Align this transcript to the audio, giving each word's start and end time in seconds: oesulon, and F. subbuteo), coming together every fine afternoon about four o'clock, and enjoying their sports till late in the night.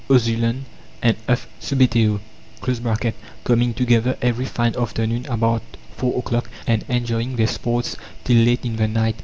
oesulon, 0.09 0.61
and 1.03 1.15
F. 1.27 1.47
subbuteo), 1.61 2.19
coming 3.43 3.71
together 3.71 4.17
every 4.19 4.45
fine 4.45 4.75
afternoon 4.75 5.27
about 5.27 5.61
four 5.95 6.17
o'clock, 6.17 6.49
and 6.65 6.83
enjoying 6.89 7.35
their 7.35 7.45
sports 7.45 7.95
till 8.23 8.37
late 8.43 8.65
in 8.65 8.77
the 8.77 8.87
night. 8.87 9.17